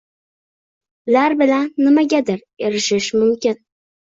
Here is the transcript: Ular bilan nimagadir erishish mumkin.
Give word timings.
Ular 1.11 1.35
bilan 1.41 1.67
nimagadir 1.83 2.41
erishish 2.71 3.13
mumkin. 3.21 3.63